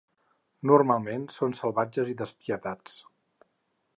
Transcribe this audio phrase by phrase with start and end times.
[0.71, 2.97] Normalment són salvatges i despietats.